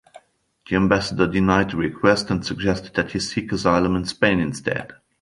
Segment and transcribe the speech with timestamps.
[0.67, 4.93] The ambassador denied the request and suggested that he seek asylum in Spain instead.